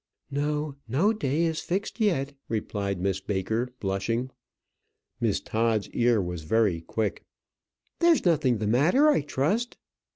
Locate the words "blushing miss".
3.79-5.39